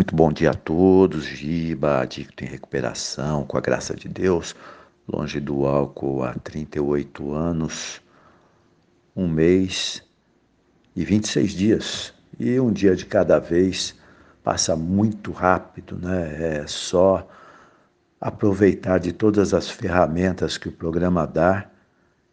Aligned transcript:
Muito 0.00 0.16
bom 0.16 0.32
dia 0.32 0.52
a 0.52 0.54
todos, 0.54 1.26
Giba, 1.26 2.00
adicto 2.00 2.42
em 2.42 2.46
recuperação, 2.46 3.44
com 3.44 3.58
a 3.58 3.60
graça 3.60 3.94
de 3.94 4.08
Deus, 4.08 4.56
longe 5.06 5.38
do 5.38 5.66
álcool 5.66 6.22
há 6.22 6.32
38 6.32 7.34
anos, 7.34 8.00
um 9.14 9.28
mês 9.28 10.02
e 10.96 11.04
26 11.04 11.52
dias. 11.52 12.14
E 12.38 12.58
um 12.58 12.72
dia 12.72 12.96
de 12.96 13.04
cada 13.04 13.38
vez 13.38 13.94
passa 14.42 14.74
muito 14.74 15.32
rápido, 15.32 15.98
né? 15.98 16.60
É 16.62 16.66
só 16.66 17.28
aproveitar 18.18 18.96
de 18.96 19.12
todas 19.12 19.52
as 19.52 19.68
ferramentas 19.68 20.56
que 20.56 20.70
o 20.70 20.72
programa 20.72 21.26
dá, 21.26 21.68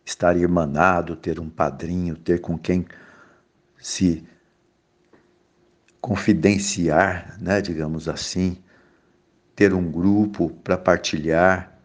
estar 0.06 0.38
irmanado, 0.38 1.18
ter 1.18 1.38
um 1.38 1.50
padrinho, 1.50 2.16
ter 2.16 2.40
com 2.40 2.58
quem 2.58 2.86
se 3.78 4.26
confidenciar, 6.08 7.36
né, 7.38 7.60
digamos 7.60 8.08
assim, 8.08 8.58
ter 9.54 9.74
um 9.74 9.92
grupo 9.92 10.50
para 10.64 10.78
partilhar, 10.78 11.78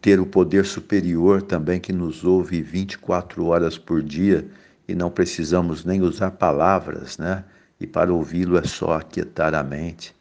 ter 0.00 0.20
o 0.20 0.24
poder 0.24 0.64
superior 0.64 1.42
também 1.42 1.80
que 1.80 1.92
nos 1.92 2.22
ouve 2.22 2.62
24 2.62 3.44
horas 3.46 3.76
por 3.76 4.00
dia 4.00 4.48
e 4.86 4.94
não 4.94 5.10
precisamos 5.10 5.84
nem 5.84 6.00
usar 6.00 6.30
palavras, 6.30 7.18
né? 7.18 7.42
E 7.80 7.88
para 7.88 8.14
ouvi-lo 8.14 8.56
é 8.56 8.62
só 8.62 8.92
aquietar 8.92 9.52
a 9.52 9.64
mente. 9.64 10.14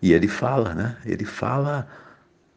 E 0.00 0.14
ele 0.14 0.26
fala, 0.26 0.72
né? 0.74 0.96
Ele 1.04 1.26
fala 1.26 1.86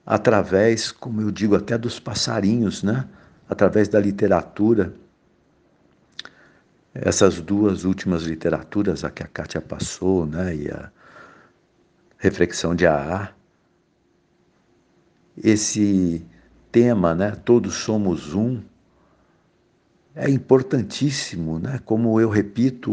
através, 0.05 0.89
como 0.89 1.19
eu 1.19 1.31
digo, 1.31 1.53
até 1.53 1.77
dos 1.77 1.99
passarinhos, 1.99 2.81
né? 2.81 3.05
Através 3.49 3.89
da 3.89 3.99
literatura 3.99 4.93
essas 6.93 7.39
duas 7.41 7.85
últimas 7.85 8.23
literaturas, 8.23 9.03
a 9.03 9.09
que 9.09 9.23
a 9.23 9.27
Kátia 9.27 9.61
passou, 9.61 10.25
né, 10.25 10.55
e 10.55 10.69
a 10.69 10.91
reflexão 12.17 12.75
de 12.75 12.85
AA, 12.85 13.33
esse 15.41 16.25
tema, 16.71 17.15
né, 17.15 17.31
todos 17.31 17.75
somos 17.75 18.33
um, 18.33 18.61
é 20.15 20.29
importantíssimo, 20.29 21.57
né? 21.59 21.79
Como 21.85 22.19
eu 22.19 22.29
repito 22.29 22.91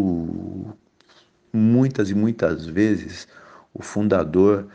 muitas 1.53 2.11
e 2.11 2.15
muitas 2.15 2.67
vezes, 2.67 3.27
o 3.75 3.83
fundador 3.83 4.69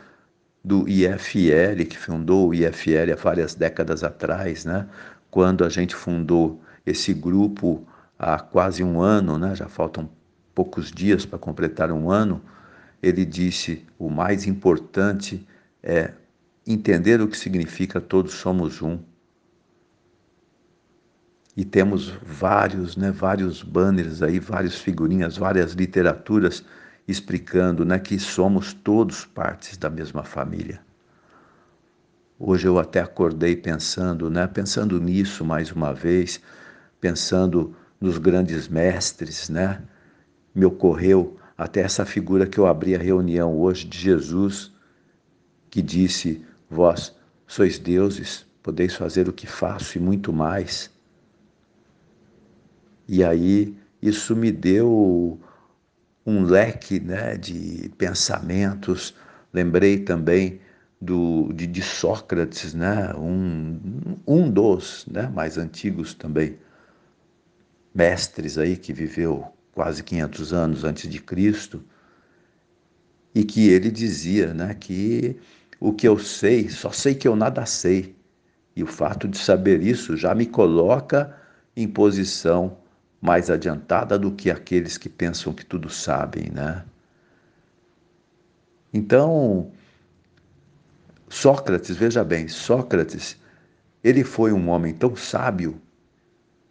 do 0.62 0.88
IFL, 0.88 1.84
que 1.88 1.96
fundou 1.96 2.48
o 2.48 2.54
IFL 2.54 3.12
há 3.12 3.16
várias 3.16 3.54
décadas 3.54 4.02
atrás, 4.02 4.64
né? 4.64 4.86
Quando 5.30 5.64
a 5.64 5.68
gente 5.68 5.94
fundou 5.94 6.60
esse 6.86 7.12
grupo 7.14 7.86
há 8.18 8.38
quase 8.38 8.82
um 8.82 9.00
ano, 9.00 9.38
né, 9.38 9.54
já 9.54 9.68
faltam 9.68 10.08
poucos 10.54 10.90
dias 10.90 11.26
para 11.26 11.38
completar 11.38 11.90
um 11.90 12.10
ano, 12.10 12.40
ele 13.02 13.24
disse: 13.24 13.84
o 13.98 14.08
mais 14.08 14.46
importante 14.46 15.46
é 15.82 16.12
entender 16.66 17.20
o 17.20 17.28
que 17.28 17.36
significa 17.36 18.00
todos 18.00 18.34
somos 18.34 18.80
um. 18.80 18.98
E 21.56 21.64
temos 21.64 22.08
vários, 22.22 22.96
né, 22.96 23.10
vários 23.12 23.62
banners 23.62 24.22
aí, 24.22 24.40
várias 24.40 24.74
figurinhas, 24.76 25.36
várias 25.36 25.72
literaturas 25.72 26.64
explicando, 27.06 27.84
né, 27.84 27.98
que 27.98 28.18
somos 28.18 28.72
todos 28.72 29.24
partes 29.24 29.76
da 29.76 29.90
mesma 29.90 30.24
família. 30.24 30.80
Hoje 32.38 32.66
eu 32.66 32.78
até 32.78 33.00
acordei 33.00 33.54
pensando, 33.54 34.28
né, 34.28 34.46
pensando 34.46 35.00
nisso 35.00 35.44
mais 35.44 35.70
uma 35.70 35.92
vez, 35.92 36.40
pensando 37.00 37.76
nos 38.04 38.18
grandes 38.18 38.68
mestres, 38.68 39.48
né? 39.48 39.82
Me 40.54 40.66
ocorreu 40.66 41.38
até 41.56 41.80
essa 41.80 42.04
figura 42.04 42.46
que 42.46 42.58
eu 42.58 42.66
abri 42.66 42.94
a 42.94 42.98
reunião 42.98 43.58
hoje 43.58 43.86
de 43.86 43.98
Jesus, 43.98 44.70
que 45.70 45.80
disse: 45.80 46.44
Vós 46.68 47.16
sois 47.46 47.78
deuses, 47.78 48.46
podeis 48.62 48.94
fazer 48.94 49.26
o 49.26 49.32
que 49.32 49.46
faço 49.46 49.96
e 49.96 50.00
muito 50.00 50.34
mais. 50.34 50.90
E 53.08 53.24
aí 53.24 53.74
isso 54.02 54.36
me 54.36 54.52
deu 54.52 55.40
um 56.26 56.42
leque 56.42 57.00
né, 57.00 57.38
de 57.38 57.90
pensamentos. 57.96 59.14
Lembrei 59.50 59.98
também 59.98 60.60
do, 61.00 61.50
de, 61.54 61.66
de 61.66 61.80
Sócrates, 61.80 62.74
né, 62.74 63.14
um, 63.14 63.78
um 64.26 64.50
dos 64.50 65.06
né, 65.06 65.30
mais 65.34 65.56
antigos 65.56 66.12
também 66.12 66.58
mestres 67.94 68.58
aí 68.58 68.76
que 68.76 68.92
viveu 68.92 69.46
quase 69.72 70.02
500 70.02 70.52
anos 70.52 70.84
antes 70.84 71.08
de 71.08 71.20
Cristo, 71.20 71.84
e 73.34 73.44
que 73.44 73.68
ele 73.68 73.90
dizia, 73.90 74.54
né, 74.54 74.74
que 74.74 75.36
o 75.80 75.92
que 75.92 76.06
eu 76.06 76.18
sei, 76.18 76.68
só 76.68 76.90
sei 76.90 77.14
que 77.14 77.26
eu 77.26 77.34
nada 77.34 77.66
sei. 77.66 78.14
E 78.76 78.82
o 78.82 78.86
fato 78.86 79.28
de 79.28 79.38
saber 79.38 79.82
isso 79.82 80.16
já 80.16 80.34
me 80.34 80.46
coloca 80.46 81.36
em 81.76 81.86
posição 81.86 82.78
mais 83.20 83.50
adiantada 83.50 84.18
do 84.18 84.30
que 84.32 84.50
aqueles 84.50 84.98
que 84.98 85.08
pensam 85.08 85.52
que 85.52 85.64
tudo 85.64 85.88
sabem, 85.88 86.50
né? 86.50 86.84
Então, 88.92 89.72
Sócrates, 91.28 91.96
veja 91.96 92.22
bem, 92.22 92.46
Sócrates, 92.48 93.36
ele 94.02 94.22
foi 94.22 94.52
um 94.52 94.68
homem 94.68 94.94
tão 94.94 95.16
sábio 95.16 95.80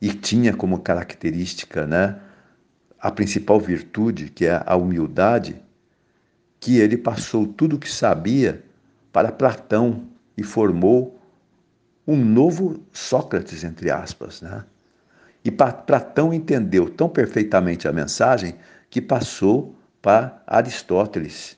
e 0.03 0.09
tinha 0.13 0.53
como 0.53 0.81
característica, 0.81 1.87
né, 1.87 2.19
a 2.99 3.09
principal 3.09 3.57
virtude, 3.57 4.29
que 4.29 4.45
é 4.45 4.61
a 4.65 4.75
humildade, 4.75 5.55
que 6.59 6.77
ele 6.77 6.97
passou 6.97 7.47
tudo 7.47 7.77
o 7.77 7.79
que 7.79 7.89
sabia 7.89 8.65
para 9.13 9.31
Platão 9.31 10.09
e 10.35 10.43
formou 10.43 11.17
um 12.05 12.17
novo 12.17 12.85
Sócrates, 12.91 13.63
entre 13.63 13.89
aspas, 13.89 14.41
né? 14.41 14.65
E 15.41 15.49
Platão 15.49 16.33
entendeu 16.33 16.89
tão 16.89 17.07
perfeitamente 17.07 17.87
a 17.87 17.93
mensagem 17.93 18.55
que 18.89 19.01
passou 19.01 19.73
para 20.01 20.43
Aristóteles. 20.45 21.57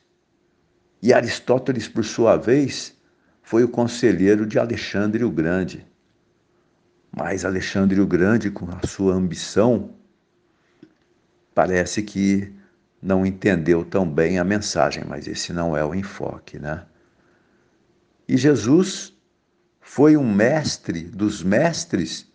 E 1.02 1.12
Aristóteles, 1.12 1.88
por 1.88 2.06
sua 2.06 2.38
vez, 2.38 2.96
foi 3.42 3.64
o 3.64 3.70
conselheiro 3.70 4.46
de 4.46 4.60
Alexandre 4.60 5.24
o 5.24 5.32
Grande. 5.32 5.84
Mas 7.18 7.46
Alexandre 7.46 8.02
o 8.02 8.06
Grande, 8.06 8.52
com 8.52 8.68
a 8.70 8.86
sua 8.86 9.14
ambição, 9.14 9.92
parece 11.54 12.04
que 12.04 12.52
não 13.02 13.26
entendeu 13.26 13.86
tão 13.86 14.10
bem 14.10 14.38
a 14.38 14.44
mensagem, 14.44 15.06
mas 15.08 15.26
esse 15.26 15.54
não 15.54 15.78
é 15.78 15.86
o 15.86 15.96
enfoque, 15.96 16.60
né? 16.60 16.86
E 18.28 18.36
Jesus 18.36 19.14
foi 19.80 20.18
um 20.18 20.30
mestre 20.30 21.04
dos 21.04 21.42
mestres 21.42 22.30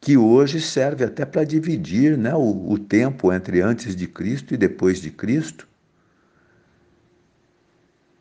que 0.00 0.16
hoje 0.16 0.60
serve 0.60 1.02
até 1.02 1.24
para 1.24 1.42
dividir 1.42 2.16
né, 2.16 2.32
o, 2.32 2.70
o 2.70 2.78
tempo 2.78 3.32
entre 3.32 3.60
antes 3.60 3.96
de 3.96 4.06
Cristo 4.06 4.54
e 4.54 4.56
depois 4.56 5.00
de 5.00 5.10
Cristo. 5.10 5.66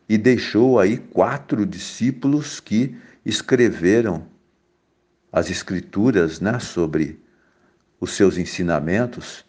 E 0.09 0.17
deixou 0.17 0.79
aí 0.79 0.97
quatro 0.97 1.63
discípulos 1.63 2.59
que 2.59 2.97
escreveram 3.23 4.33
as 5.35 5.49
escrituras 5.49 6.39
né, 6.39 6.59
sobre 6.59 7.19
os 7.99 8.11
seus 8.11 8.37
ensinamentos. 8.37 9.43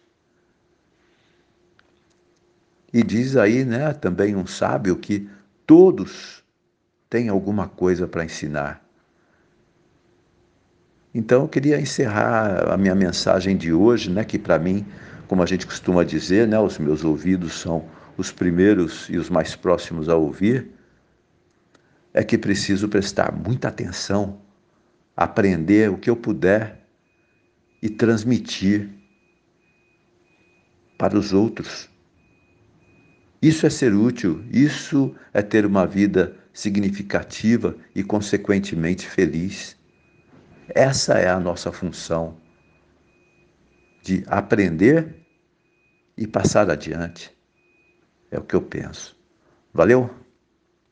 E 2.91 3.01
diz 3.01 3.37
aí 3.37 3.63
né, 3.63 3.93
também 3.93 4.35
um 4.35 4.45
sábio 4.45 4.97
que 4.97 5.29
todos 5.65 6.43
têm 7.09 7.29
alguma 7.29 7.69
coisa 7.69 8.05
para 8.05 8.25
ensinar. 8.25 8.85
Então 11.13 11.43
eu 11.43 11.47
queria 11.47 11.79
encerrar 11.79 12.69
a 12.69 12.75
minha 12.75 12.93
mensagem 12.93 13.55
de 13.55 13.71
hoje, 13.71 14.11
né, 14.11 14.25
que 14.25 14.37
para 14.37 14.59
mim, 14.59 14.85
como 15.25 15.41
a 15.41 15.45
gente 15.45 15.65
costuma 15.65 16.03
dizer, 16.03 16.49
né, 16.49 16.59
os 16.59 16.77
meus 16.77 17.05
ouvidos 17.05 17.53
são 17.61 17.85
os 18.17 18.29
primeiros 18.29 19.07
e 19.09 19.15
os 19.15 19.29
mais 19.29 19.55
próximos 19.55 20.09
a 20.09 20.17
ouvir, 20.17 20.69
é 22.13 22.25
que 22.25 22.37
preciso 22.37 22.89
prestar 22.89 23.31
muita 23.31 23.69
atenção 23.69 24.45
aprender 25.17 25.89
o 25.89 25.97
que 25.97 26.09
eu 26.11 26.15
puder 26.15 26.87
e 27.81 27.89
transmitir 27.89 28.87
para 30.97 31.17
os 31.17 31.33
outros. 31.33 31.89
Isso 33.41 33.65
é 33.65 33.69
ser 33.69 33.93
útil, 33.93 34.43
isso 34.51 35.15
é 35.33 35.41
ter 35.41 35.65
uma 35.65 35.85
vida 35.85 36.37
significativa 36.53 37.75
e, 37.95 38.03
consequentemente, 38.03 39.07
feliz. 39.07 39.75
Essa 40.69 41.15
é 41.15 41.29
a 41.29 41.39
nossa 41.39 41.71
função 41.71 42.37
de 44.03 44.23
aprender 44.27 45.15
e 46.17 46.25
passar 46.27 46.69
adiante. 46.69 47.35
É 48.31 48.39
o 48.39 48.43
que 48.43 48.55
eu 48.55 48.61
penso. 48.61 49.15
Valeu? 49.73 50.09